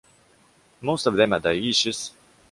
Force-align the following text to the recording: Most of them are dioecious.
Most 0.81 1.05
of 1.05 1.13
them 1.15 1.31
are 1.31 1.39
dioecious. 1.39 2.09